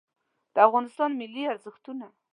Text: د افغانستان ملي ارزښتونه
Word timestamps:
د 0.53 0.55
افغانستان 0.67 1.09
ملي 1.19 1.43
ارزښتونه 1.53 2.05